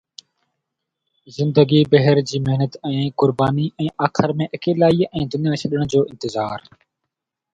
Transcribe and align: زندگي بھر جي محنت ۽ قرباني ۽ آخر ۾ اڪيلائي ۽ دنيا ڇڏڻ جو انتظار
زندگي 1.39 1.81
بھر 1.95 2.19
جي 2.29 2.37
محنت 2.47 2.77
۽ 2.91 3.03
قرباني 3.23 3.67
۽ 3.89 3.91
آخر 4.07 4.33
۾ 4.41 4.49
اڪيلائي 4.59 5.05
۽ 5.25 5.27
دنيا 5.35 5.59
ڇڏڻ 5.65 5.85
جو 5.95 6.01
انتظار 6.15 6.67